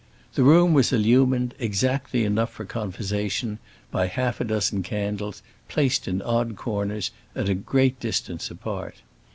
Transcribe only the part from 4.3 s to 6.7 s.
a dozen candles, placed in odd